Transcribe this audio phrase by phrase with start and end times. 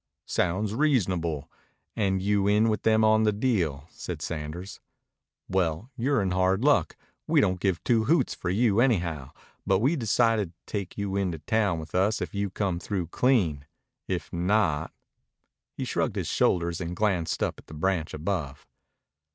[0.25, 1.47] "Sounds reasonable,
[1.95, 4.79] and you in with them on the deal," said Sanders.
[5.47, 6.97] "Well, you're in hard luck.
[7.27, 9.29] We don't give two hoots for you, anyhow,
[9.63, 13.09] but we decided to take you in to town with us if you came through
[13.09, 13.67] clean.
[14.07, 14.91] If not"
[15.77, 18.65] He shrugged his shoulders and glanced up at the branch above.